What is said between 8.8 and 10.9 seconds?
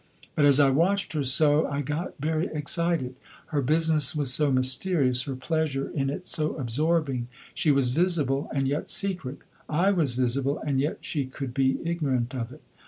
secret; I was visible, and